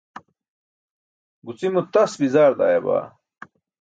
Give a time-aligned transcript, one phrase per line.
[1.45, 3.03] Gucimo tas bizaar daayabaa!